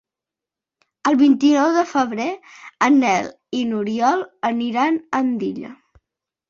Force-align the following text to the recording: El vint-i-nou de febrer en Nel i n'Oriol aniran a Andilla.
El 1.11 1.17
vint-i-nou 1.19 1.75
de 1.75 1.83
febrer 1.91 2.27
en 2.89 2.99
Nel 3.05 3.31
i 3.59 3.63
n'Oriol 3.75 4.27
aniran 4.55 5.01
a 5.07 5.23
Andilla. 5.25 5.77